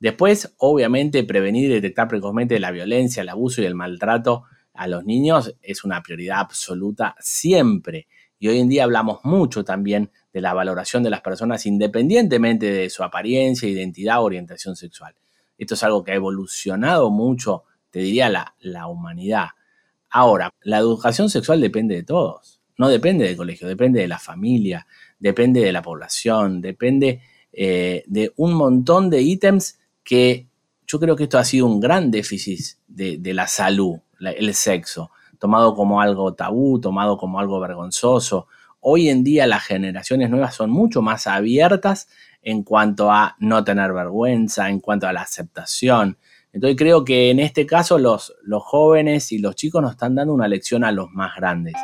Después, 0.00 0.54
obviamente, 0.58 1.24
prevenir 1.24 1.70
y 1.70 1.74
detectar 1.74 2.08
precozmente 2.08 2.58
la 2.58 2.70
violencia, 2.70 3.22
el 3.22 3.28
abuso 3.28 3.62
y 3.62 3.66
el 3.66 3.74
maltrato 3.74 4.44
a 4.74 4.88
los 4.88 5.04
niños 5.04 5.54
es 5.62 5.84
una 5.84 6.02
prioridad 6.02 6.40
absoluta 6.40 7.14
siempre. 7.20 8.06
Y 8.38 8.48
hoy 8.48 8.58
en 8.58 8.68
día 8.68 8.84
hablamos 8.84 9.20
mucho 9.22 9.64
también 9.64 10.10
de 10.32 10.40
la 10.40 10.52
valoración 10.52 11.02
de 11.02 11.10
las 11.10 11.20
personas 11.20 11.64
independientemente 11.64 12.70
de 12.70 12.90
su 12.90 13.04
apariencia, 13.04 13.68
identidad 13.68 14.20
o 14.20 14.24
orientación 14.24 14.76
sexual. 14.76 15.14
Esto 15.56 15.74
es 15.74 15.82
algo 15.84 16.02
que 16.02 16.12
ha 16.12 16.16
evolucionado 16.16 17.10
mucho, 17.10 17.62
te 17.94 18.00
diría, 18.00 18.28
la, 18.28 18.56
la 18.58 18.88
humanidad. 18.88 19.50
Ahora, 20.10 20.52
la 20.62 20.78
educación 20.78 21.30
sexual 21.30 21.60
depende 21.60 21.94
de 21.94 22.02
todos. 22.02 22.60
No 22.76 22.88
depende 22.88 23.24
del 23.24 23.36
colegio, 23.36 23.68
depende 23.68 24.00
de 24.00 24.08
la 24.08 24.18
familia, 24.18 24.84
depende 25.20 25.60
de 25.60 25.70
la 25.70 25.80
población, 25.80 26.60
depende 26.60 27.22
eh, 27.52 28.02
de 28.08 28.32
un 28.34 28.54
montón 28.54 29.10
de 29.10 29.22
ítems 29.22 29.78
que 30.02 30.48
yo 30.88 30.98
creo 30.98 31.14
que 31.14 31.22
esto 31.22 31.38
ha 31.38 31.44
sido 31.44 31.66
un 31.66 31.78
gran 31.78 32.10
déficit 32.10 32.58
de, 32.88 33.32
la 33.32 33.46
salud, 33.46 34.00
el 34.18 34.52
sexo, 34.54 35.12
tomado 35.38 35.76
como 35.76 36.00
algo 36.00 36.34
tabú, 36.34 36.80
tomado 36.80 37.16
como 37.16 37.38
algo 37.38 37.60
vergonzoso. 37.60 38.48
Hoy 38.80 39.08
en 39.08 39.22
día 39.22 39.46
las 39.46 39.62
generaciones 39.62 40.30
nuevas 40.30 40.56
son 40.56 40.70
mucho 40.70 41.00
más 41.00 41.28
abiertas 41.28 42.08
en 42.42 42.64
cuanto 42.64 43.12
a 43.12 43.36
no 43.38 43.62
tener 43.62 43.92
vergüenza, 43.92 44.68
en 44.68 44.80
cuanto 44.80 45.06
a 45.06 45.12
la 45.12 45.22
aceptación. 45.22 46.18
Entonces 46.54 46.76
creo 46.78 47.04
que 47.04 47.30
en 47.30 47.40
este 47.40 47.66
caso 47.66 47.98
los, 47.98 48.32
los 48.42 48.62
jóvenes 48.62 49.32
y 49.32 49.38
los 49.38 49.56
chicos 49.56 49.82
nos 49.82 49.90
están 49.90 50.14
dando 50.14 50.32
una 50.32 50.46
lección 50.46 50.84
a 50.84 50.92
los 50.92 51.10
más 51.10 51.34
grandes. 51.34 51.74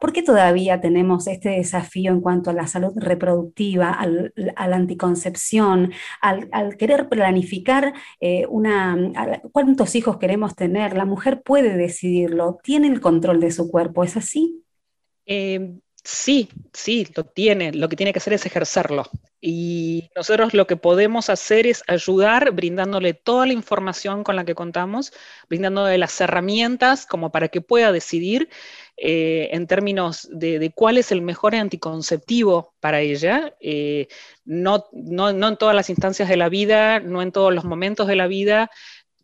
¿Por 0.00 0.12
qué 0.14 0.22
todavía 0.22 0.80
tenemos 0.80 1.26
este 1.26 1.50
desafío 1.50 2.12
en 2.12 2.22
cuanto 2.22 2.48
a 2.48 2.54
la 2.54 2.66
salud 2.66 2.92
reproductiva, 2.96 3.90
a 3.90 4.68
la 4.68 4.76
anticoncepción, 4.76 5.92
al, 6.22 6.76
querer 6.78 7.08
planificar 7.10 7.92
eh, 8.20 8.46
una, 8.48 8.96
cuántos 9.52 9.94
hijos 9.96 10.16
queremos 10.16 10.54
tener? 10.54 10.96
La 10.96 11.04
mujer 11.04 11.42
puede 11.42 11.76
decidirlo, 11.76 12.58
tiene 12.62 12.88
el 12.88 13.00
control 13.00 13.40
de 13.40 13.50
su 13.50 13.70
cuerpo, 13.70 14.02
¿es 14.02 14.16
así? 14.16 14.62
Em, 15.26 15.80
sí, 16.06 16.48
sí, 16.72 17.08
lo 17.16 17.24
tiene. 17.24 17.72
Lo 17.72 17.88
que 17.88 17.96
tiene 17.96 18.12
que 18.12 18.18
hacer 18.18 18.32
es 18.32 18.46
ejercerlo. 18.46 19.04
Y 19.40 20.08
nosotros 20.16 20.54
lo 20.54 20.66
que 20.66 20.76
podemos 20.76 21.28
hacer 21.28 21.66
es 21.66 21.82
ayudar 21.88 22.52
brindándole 22.52 23.12
toda 23.12 23.46
la 23.46 23.52
información 23.52 24.24
con 24.24 24.36
la 24.36 24.44
que 24.44 24.54
contamos, 24.54 25.12
brindándole 25.48 25.98
las 25.98 26.20
herramientas 26.20 27.06
como 27.06 27.30
para 27.30 27.48
que 27.48 27.60
pueda 27.60 27.92
decidir 27.92 28.48
eh, 28.96 29.50
en 29.52 29.66
términos 29.66 30.28
de, 30.32 30.72
cuál 30.74 30.96
es 30.96 31.12
el 31.12 31.22
mejor 31.22 31.54
anticonceptivo 31.54 32.74
para 32.80 33.00
ella. 33.00 33.54
Eh, 33.60 34.08
no, 34.44 34.86
no, 34.92 35.32
no 35.32 35.48
en 35.48 35.56
todas 35.56 35.74
las 35.74 35.90
instancias 35.90 36.28
de 36.28 36.36
la 36.36 36.48
vida, 36.48 37.00
no 37.00 37.20
en 37.20 37.32
todos 37.32 37.52
los 37.52 37.64
momentos 37.64 38.06
de 38.06 38.16
la 38.16 38.26
vida, 38.26 38.70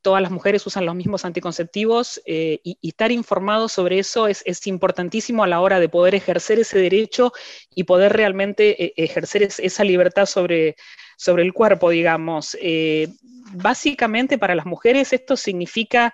todas 0.03 0.21
las 0.21 0.31
mujeres 0.31 0.67
usan 0.67 0.85
los 0.85 0.95
mismos 0.95 1.25
anticonceptivos 1.25 2.21
eh, 2.27 2.61
y, 2.63 2.77
estar 2.83 3.13
informado 3.13 3.69
sobre 3.69 3.99
eso 3.99 4.29
es, 4.29 4.43
importantísimo 4.67 5.45
a 5.45 5.47
la 5.47 5.61
hora 5.61 5.81
de 5.81 5.89
poder 5.89 6.15
ejercer 6.15 6.59
ese 6.59 6.79
derecho 6.79 7.33
y 7.75 7.85
poder 7.85 8.13
realmente 8.13 8.93
ejercer 9.03 9.43
esa 9.43 9.85
libertad 9.85 10.27
sobre, 10.27 10.77
sobre 11.17 11.43
el 11.43 11.53
cuerpo, 11.53 11.91
digamos. 11.91 12.57
básicamente 13.55 14.39
para 14.39 14.55
las 14.55 14.67
mujeres 14.67 15.13
esto 15.13 15.37
significa 15.37 16.13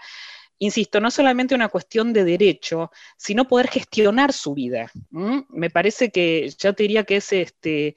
insisto, 0.58 1.00
no 1.00 1.10
solamente 1.10 1.54
una 1.54 1.68
cuestión 1.68 2.12
de 2.12 2.24
derecho, 2.24 2.90
sino 3.16 3.46
poder 3.46 3.68
gestionar 3.68 4.32
su 4.32 4.54
vida. 4.54 4.90
Me 5.10 5.70
parece 5.70 6.10
que 6.10 6.50
yo 6.58 6.74
te 6.74 6.82
diría 6.82 7.04
que 7.04 7.16
es 7.16 7.32
este, 7.32 7.94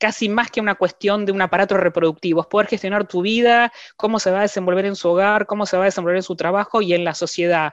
casi 0.00 0.28
más 0.28 0.50
que 0.50 0.60
una 0.60 0.74
cuestión 0.74 1.26
de 1.26 1.32
un 1.32 1.42
aparato 1.42 1.76
reproductivo, 1.76 2.40
es 2.40 2.46
poder 2.46 2.66
gestionar 2.68 3.06
tu 3.06 3.22
vida, 3.22 3.72
cómo 3.96 4.18
se 4.18 4.30
va 4.30 4.40
a 4.40 4.42
desenvolver 4.42 4.86
en 4.86 4.96
su 4.96 5.10
hogar, 5.10 5.46
cómo 5.46 5.66
se 5.66 5.76
va 5.76 5.84
a 5.84 5.86
desenvolver 5.86 6.16
en 6.16 6.22
su 6.24 6.36
trabajo 6.36 6.82
y 6.82 6.94
en 6.94 7.04
la 7.04 7.14
sociedad. 7.14 7.72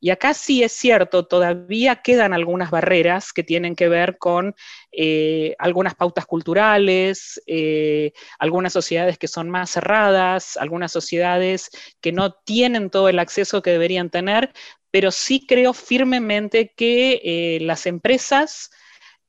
Y 0.00 0.10
acá 0.10 0.34
sí 0.34 0.62
es 0.62 0.72
cierto, 0.72 1.26
todavía 1.26 1.96
quedan 1.96 2.34
algunas 2.34 2.70
barreras 2.70 3.32
que 3.32 3.42
tienen 3.42 3.74
que 3.74 3.88
ver 3.88 4.18
con 4.18 4.54
eh, 4.92 5.56
algunas 5.58 5.94
pautas 5.94 6.26
culturales, 6.26 7.42
eh, 7.46 8.12
algunas 8.38 8.72
sociedades 8.72 9.18
que 9.18 9.28
son 9.28 9.48
más 9.48 9.70
cerradas, 9.70 10.58
algunas 10.58 10.92
sociedades 10.92 11.70
que 12.00 12.12
no 12.12 12.34
tienen 12.34 12.90
todo 12.90 13.08
el 13.08 13.18
acceso 13.18 13.62
que 13.62 13.70
deberían 13.70 14.10
tener, 14.10 14.52
pero 14.90 15.10
sí 15.10 15.46
creo 15.46 15.72
firmemente 15.72 16.72
que 16.76 17.20
eh, 17.24 17.58
las 17.62 17.86
empresas, 17.86 18.70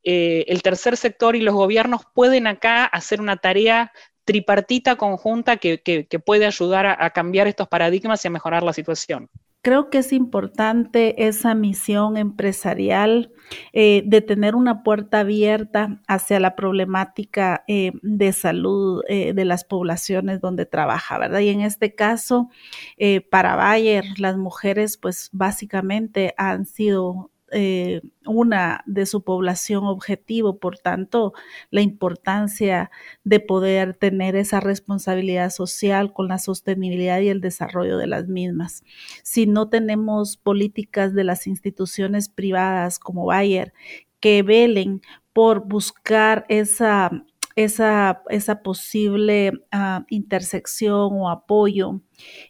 el 0.05 0.61
tercer 0.61 0.97
sector 0.97 1.35
y 1.35 1.41
los 1.41 1.55
gobiernos 1.55 2.01
pueden 2.13 2.47
acá 2.47 2.85
hacer 2.85 3.19
una 3.19 3.37
tarea 3.37 3.91
tripartita 4.25 4.97
conjunta 4.97 5.57
que, 5.57 6.07
puede 6.25 6.45
ayudar 6.45 6.87
a 6.99 7.09
cambiar 7.11 7.47
estos 7.47 7.67
paradigmas 7.67 8.25
y 8.25 8.27
a 8.27 8.31
mejorar 8.31 8.63
la 8.63 8.73
situación. 8.73 9.29
creo 9.61 9.89
que 9.89 9.99
es 9.99 10.13
importante 10.13 11.27
esa 11.27 11.55
misión 11.55 12.17
empresarial 12.17 13.31
eh, 13.73 14.03
de 14.05 14.21
tener 14.21 14.53
una 14.53 14.83
puerta 14.83 15.21
abierta 15.21 16.01
hacia 16.07 16.39
la 16.39 16.55
problemática 16.55 17.63
eh, 17.67 17.91
de 18.03 18.31
salud 18.31 19.01
eh, 19.07 19.33
de 19.33 19.45
las 19.45 19.63
poblaciones 19.63 20.39
donde 20.39 20.67
trabaja, 20.67 21.17
¿verdad? 21.17 21.39
Y 21.39 21.49
en 21.49 21.61
este 21.61 21.95
caso, 21.95 22.49
para 23.31 23.55
Bayer, 23.55 24.05
las 24.17 24.37
mujeres 24.37 24.97
pues 24.97 25.29
básicamente 25.31 26.35
han 26.37 26.67
sido 26.67 27.31
eh, 27.51 28.01
una 28.25 28.83
de 28.87 29.05
su 29.05 29.23
población 29.23 29.85
objetivo, 29.85 30.57
por 30.57 30.77
tanto, 30.77 31.33
la 31.69 31.81
importancia 31.81 32.89
de 33.23 33.39
poder 33.39 33.93
tener 33.93 34.35
esa 34.35 34.59
responsabilidad 34.59 35.51
social 35.51 36.11
con 36.11 36.27
la 36.27 36.39
sostenibilidad 36.39 37.19
y 37.21 37.29
el 37.29 37.41
desarrollo 37.41 37.97
de 37.97 38.07
las 38.07 38.27
mismas. 38.27 38.83
Si 39.23 39.45
no 39.45 39.69
tenemos 39.69 40.37
políticas 40.37 41.13
de 41.13 41.23
las 41.23 41.47
instituciones 41.47 42.29
privadas 42.29 42.99
como 42.99 43.25
Bayer 43.25 43.73
que 44.19 44.41
velen 44.41 45.01
por 45.33 45.67
buscar 45.67 46.45
esa 46.49 47.11
esa, 47.55 48.21
esa 48.29 48.61
posible 48.61 49.51
ah, 49.71 50.05
intersección 50.09 51.13
o 51.13 51.29
apoyo 51.29 52.01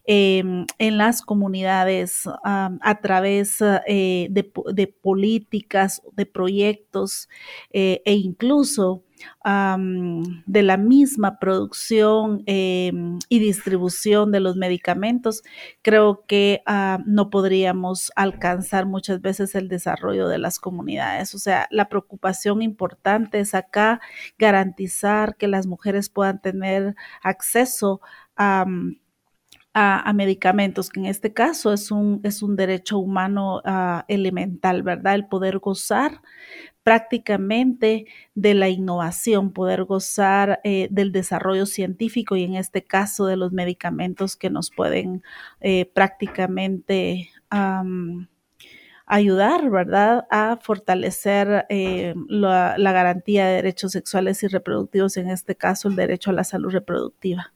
em, 0.05 0.65
en 0.79 0.97
las 0.97 1.21
comunidades 1.21 2.23
ah, 2.43 2.71
a 2.81 3.01
través 3.01 3.59
eh, 3.87 4.27
de, 4.31 4.87
políticas, 4.87 6.01
de 6.13 6.25
proyectos 6.25 7.29
eh, 7.71 8.01
e 8.05 8.13
incluso 8.15 9.03
de 9.45 10.63
la 10.63 10.77
misma 10.77 11.37
producción 11.39 12.41
em, 12.47 13.19
y 13.29 13.39
distribución 13.39 14.31
de 14.31 14.39
los 14.39 14.55
medicamentos, 14.55 15.43
creo 15.83 16.23
que 16.27 16.63
ah, 16.65 16.99
no 17.05 17.29
podríamos 17.29 18.11
alcanzar 18.15 18.87
muchas 18.87 19.21
veces 19.21 19.53
el 19.53 19.67
desarrollo 19.67 20.27
de 20.27 20.39
las 20.39 20.57
comunidades. 20.59 21.35
O 21.35 21.37
sea, 21.37 21.67
la 21.69 21.89
preocupación 21.89 22.63
importante 22.63 23.39
es 23.39 23.53
acá 23.53 24.01
garantizar 24.39 25.35
que 25.37 25.47
las 25.47 25.67
mujeres 25.67 26.09
puedan 26.09 26.41
tener 26.41 26.95
acceso 27.21 28.01
a... 28.35 28.65
medicamentos, 30.13 30.89
que 30.89 31.01
en 31.01 31.05
este 31.05 31.33
caso 31.33 31.73
es 31.73 31.91
un, 31.91 32.21
es 32.23 32.41
un 32.41 32.55
derecho 32.55 32.97
humano 32.97 33.61
ah, 33.65 34.05
elemental, 34.07 34.83
¿verdad? 34.83 35.15
El 35.15 35.27
poder 35.27 35.59
gozar 35.59 36.21
prácticamente 36.85 38.05
de 38.35 38.53
la 38.53 38.69
innovación, 38.69 39.51
poder 39.53 39.85
gozar 39.85 40.61
eh, 40.63 40.87
del 40.91 41.11
desarrollo 41.11 41.65
científico 41.65 42.35
y 42.35 42.43
en 42.43 42.53
este 42.53 42.83
caso 42.83 43.25
de 43.25 43.37
los 43.37 43.51
medicamentos 43.51 44.35
que 44.35 44.51
nos 44.51 44.69
pueden 44.69 45.23
eh, 45.61 45.89
prácticamente 45.91 47.31
ayudar, 49.07 49.67
¿verdad?, 49.71 50.27
a 50.29 50.59
fortalecer 50.61 51.65
eh, 51.69 52.13
la 52.27 52.77
garantía 52.77 53.47
de 53.47 53.55
derechos 53.55 53.91
sexuales 53.91 54.43
y 54.43 54.47
reproductivos, 54.47 55.17
en 55.17 55.31
este 55.31 55.55
caso 55.55 55.87
el 55.87 55.95
derecho 55.95 56.29
a 56.29 56.33
la 56.33 56.43
salud 56.43 56.69
reproductiva. 56.69 57.51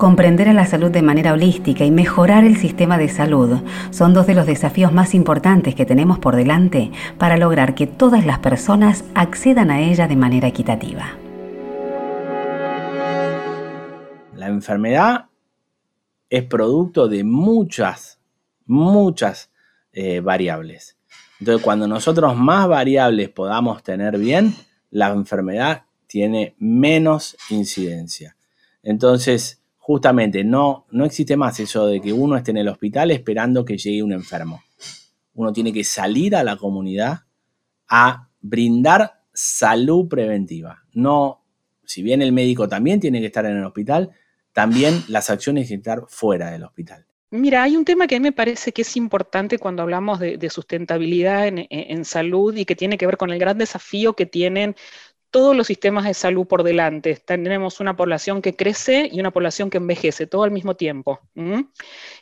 Comprender 0.00 0.48
a 0.48 0.54
la 0.54 0.64
salud 0.64 0.90
de 0.90 1.02
manera 1.02 1.34
holística 1.34 1.84
y 1.84 1.90
mejorar 1.90 2.44
el 2.44 2.56
sistema 2.56 2.96
de 2.96 3.10
salud 3.10 3.60
son 3.90 4.14
dos 4.14 4.26
de 4.26 4.32
los 4.34 4.46
desafíos 4.46 4.94
más 4.94 5.14
importantes 5.14 5.74
que 5.74 5.84
tenemos 5.84 6.18
por 6.18 6.36
delante 6.36 6.90
para 7.18 7.36
lograr 7.36 7.74
que 7.74 7.86
todas 7.86 8.24
las 8.24 8.38
personas 8.38 9.04
accedan 9.14 9.70
a 9.70 9.82
ella 9.82 10.08
de 10.08 10.16
manera 10.16 10.48
equitativa. 10.48 11.18
La 14.34 14.46
enfermedad 14.46 15.26
es 16.30 16.44
producto 16.44 17.06
de 17.06 17.22
muchas, 17.22 18.18
muchas 18.64 19.50
eh, 19.92 20.20
variables. 20.20 20.96
Entonces, 21.40 21.62
cuando 21.62 21.86
nosotros 21.86 22.34
más 22.38 22.66
variables 22.68 23.28
podamos 23.28 23.82
tener 23.82 24.16
bien, 24.16 24.54
la 24.92 25.08
enfermedad 25.08 25.82
tiene 26.06 26.54
menos 26.58 27.36
incidencia. 27.50 28.34
Entonces, 28.82 29.59
justamente 29.80 30.44
no, 30.44 30.86
no 30.92 31.04
existe 31.04 31.36
más 31.36 31.58
eso 31.58 31.86
de 31.86 32.00
que 32.00 32.12
uno 32.12 32.36
esté 32.36 32.52
en 32.52 32.58
el 32.58 32.68
hospital 32.68 33.10
esperando 33.10 33.64
que 33.64 33.76
llegue 33.76 34.02
un 34.02 34.12
enfermo. 34.12 34.62
Uno 35.34 35.52
tiene 35.52 35.72
que 35.72 35.82
salir 35.82 36.36
a 36.36 36.44
la 36.44 36.56
comunidad 36.56 37.22
a 37.88 38.28
brindar 38.40 39.22
salud 39.32 40.06
preventiva. 40.08 40.84
No, 40.92 41.42
si 41.84 42.02
bien 42.02 42.22
el 42.22 42.32
médico 42.32 42.68
también 42.68 43.00
tiene 43.00 43.20
que 43.20 43.26
estar 43.26 43.44
en 43.46 43.56
el 43.56 43.64
hospital, 43.64 44.10
también 44.52 45.02
las 45.08 45.30
acciones 45.30 45.66
tienen 45.66 45.82
que 45.82 45.90
estar 45.90 46.04
fuera 46.08 46.50
del 46.50 46.62
hospital. 46.62 47.04
Mira, 47.32 47.62
hay 47.62 47.76
un 47.76 47.84
tema 47.84 48.08
que 48.08 48.16
a 48.16 48.18
mí 48.18 48.24
me 48.24 48.32
parece 48.32 48.72
que 48.72 48.82
es 48.82 48.96
importante 48.96 49.58
cuando 49.58 49.82
hablamos 49.82 50.18
de, 50.18 50.50
sustentabilidad 50.50 51.46
en, 51.46 52.04
salud 52.04 52.56
y 52.56 52.64
que 52.64 52.74
tiene 52.74 52.98
que 52.98 53.06
ver 53.06 53.16
con 53.16 53.30
el 53.30 53.38
gran 53.38 53.56
desafío 53.56 54.14
que 54.14 54.26
tienen 54.26 54.74
todos 55.30 55.56
los 55.56 55.66
sistemas 55.66 56.04
de 56.04 56.14
salud 56.14 56.46
por 56.46 56.62
delante. 56.62 57.16
Tenemos 57.16 57.80
una 57.80 57.96
población 57.96 58.42
que 58.42 58.56
crece 58.56 59.08
y 59.10 59.20
una 59.20 59.30
población 59.30 59.70
que 59.70 59.78
envejece, 59.78 60.26
todo 60.26 60.42
al 60.42 60.50
mismo 60.50 60.76
tiempo. 60.76 61.20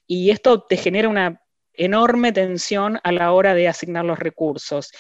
Y 0.07 0.31
esto 0.31 0.63
te 0.63 0.77
genera 0.77 1.09
una 1.09 1.43
enorme 1.79 2.33
tensión 2.33 3.01
a 3.05 3.13
la 3.13 3.33
hora 3.33 3.55
de 3.55 3.69
asignar 3.69 4.05
los 4.05 4.19
recursos. 4.19 4.91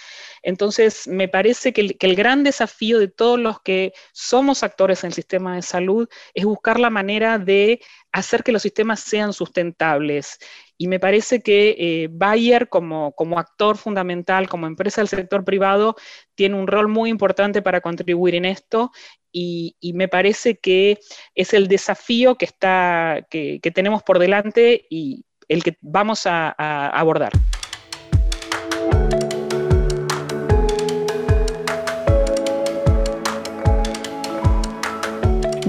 Entonces, 0.42 1.06
me 1.08 1.28
parece 1.28 1.72
que 1.72 1.96
el, 1.98 2.16
gran 2.16 2.44
desafío 2.44 2.98
de 2.98 3.08
todos 3.08 3.38
los 3.38 3.60
que 3.60 3.92
somos 4.12 4.62
actores 4.62 5.02
en 5.02 5.08
el 5.08 5.14
sistema 5.14 5.56
de 5.56 5.62
salud 5.62 6.08
es 6.34 6.44
buscar 6.44 6.78
la 6.78 6.90
manera 6.90 7.38
de 7.38 7.80
hacer 8.12 8.42
que 8.42 8.52
los 8.52 8.62
sistemas 8.62 9.00
sean 9.00 9.32
sustentables. 9.32 10.38
Y 10.80 10.86
me 10.86 11.00
parece 11.00 11.40
que 11.40 11.74
eh, 11.76 12.08
Bayer, 12.10 12.68
como, 12.68 13.12
como 13.12 13.40
actor 13.40 13.76
fundamental, 13.76 14.48
como 14.48 14.68
empresa 14.68 15.00
del 15.00 15.08
sector 15.08 15.44
privado, 15.44 15.96
tiene 16.36 16.54
un 16.54 16.68
rol 16.68 16.86
muy 16.86 17.10
importante 17.10 17.62
para 17.62 17.80
contribuir 17.80 18.36
en 18.36 18.44
esto 18.44 18.92
y, 19.32 19.74
me 19.94 20.08
parece 20.08 20.56
que 20.56 20.98
es 21.34 21.52
el 21.52 21.68
desafío 21.68 22.36
que, 22.36 22.44
está, 22.44 23.26
que, 23.28 23.60
tenemos 23.74 24.02
por 24.04 24.18
delante 24.18 24.86
y 24.88 25.24
el 25.48 25.64
que 25.64 25.76
vamos 25.82 26.26
a 26.26 26.50
abordar. 26.88 27.32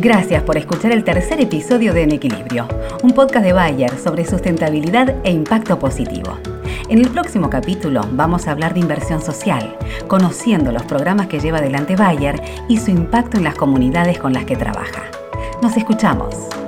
Gracias 0.02 0.43
por 0.43 0.56
escuchar 0.56 0.93
el 0.93 1.04
tercer 1.04 1.41
episodio 1.41 1.93
de 1.93 2.04
En 2.04 2.13
Equilibrio, 2.13 2.69
un 3.02 3.12
podcast 3.12 3.46
de 3.46 3.54
Bayer 3.54 3.98
sobre 3.98 4.26
sustentabilidad 4.26 5.16
e 5.24 5.32
impacto 5.32 5.80
positivo. 5.80 6.38
En 6.90 7.00
el 7.00 7.10
próximo 7.10 7.50
capítulo 7.50 8.02
vamos 8.12 8.48
a 8.48 8.52
hablar 8.52 8.74
de 8.74 8.82
inversión 8.82 9.22
social, 9.22 9.78
conociendo 10.08 10.72
los 10.72 10.84
programas 10.84 11.28
que 11.28 11.40
lleva 11.40 11.60
adelante 11.60 11.96
Bayer 11.96 12.42
y 12.68 12.78
su 12.78 12.92
impacto 12.92 13.38
en 13.38 13.46
las 13.46 13.56
comunidades 13.56 14.20
con 14.20 14.34
las 14.34 14.46
que 14.46 14.56
trabaja. 14.56 15.04
Nos 15.62 15.78
escuchamos. 15.78 16.59